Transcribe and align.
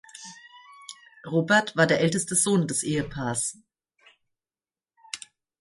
Robert 1.27 1.75
war 1.77 1.85
der 1.85 1.99
älteste 1.99 2.33
Sohn 2.33 2.67
des 2.67 2.81
Ehepaars. 2.81 3.59